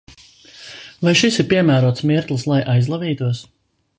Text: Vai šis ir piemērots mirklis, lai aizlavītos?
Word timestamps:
Vai 1.07 1.13
šis 1.19 1.37
ir 1.43 1.47
piemērots 1.51 2.03
mirklis, 2.13 2.47
lai 2.53 2.61
aizlavītos? 2.77 3.45